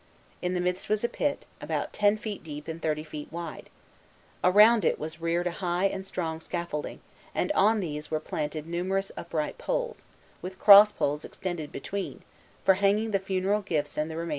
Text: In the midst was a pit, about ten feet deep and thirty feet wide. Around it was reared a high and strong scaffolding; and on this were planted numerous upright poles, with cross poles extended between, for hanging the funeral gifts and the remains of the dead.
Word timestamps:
In 0.41 0.55
the 0.55 0.59
midst 0.59 0.89
was 0.89 1.03
a 1.03 1.07
pit, 1.07 1.45
about 1.61 1.93
ten 1.93 2.17
feet 2.17 2.43
deep 2.43 2.67
and 2.67 2.81
thirty 2.81 3.03
feet 3.03 3.31
wide. 3.31 3.69
Around 4.43 4.83
it 4.83 4.97
was 4.97 5.21
reared 5.21 5.45
a 5.45 5.51
high 5.51 5.85
and 5.85 6.03
strong 6.07 6.39
scaffolding; 6.41 7.01
and 7.35 7.51
on 7.51 7.81
this 7.81 8.09
were 8.09 8.19
planted 8.19 8.65
numerous 8.65 9.11
upright 9.15 9.59
poles, 9.59 10.03
with 10.41 10.57
cross 10.57 10.91
poles 10.91 11.23
extended 11.23 11.71
between, 11.71 12.23
for 12.65 12.73
hanging 12.81 13.11
the 13.11 13.19
funeral 13.19 13.61
gifts 13.61 13.95
and 13.95 14.09
the 14.09 14.15
remains 14.15 14.21
of 14.21 14.21
the 14.21 14.29
dead. 14.29 14.29